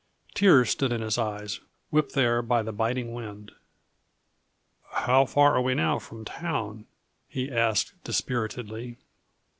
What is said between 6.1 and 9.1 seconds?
town?" he asked dispiritedly.